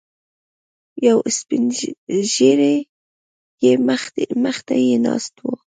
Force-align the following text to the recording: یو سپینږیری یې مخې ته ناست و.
یو 1.07 1.19
سپینږیری 1.37 2.75
یې 3.63 3.71
مخې 4.43 4.61
ته 4.67 4.75
ناست 5.05 5.33
و. 5.43 5.53